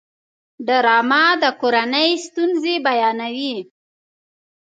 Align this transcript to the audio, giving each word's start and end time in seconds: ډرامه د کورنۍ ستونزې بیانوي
ډرامه 0.67 1.23
د 1.41 1.43
کورنۍ 1.61 2.09
ستونزې 2.25 2.75
بیانوي 2.85 3.55